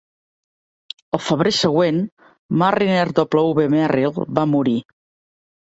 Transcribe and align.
Al 1.17 1.21
febrer 1.25 1.51
següent, 1.57 1.99
Marriner 2.63 3.05
W. 3.21 3.69
Merrill 3.77 4.13
va 4.41 4.49
morir. 4.59 4.77